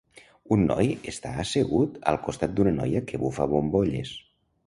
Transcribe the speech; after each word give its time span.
Un 0.53 0.61
noi 0.69 0.87
està 1.11 1.33
assegut 1.43 1.99
al 2.13 2.17
costat 2.29 2.57
d'una 2.61 2.73
noia 2.79 3.05
que 3.11 3.23
bufa 3.25 3.49
bombolles 3.55 4.15